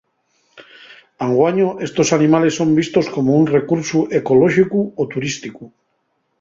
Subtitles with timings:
[1.25, 5.65] Anguaño estos animales son vistos como un recursu ecolóxicu o turísticu.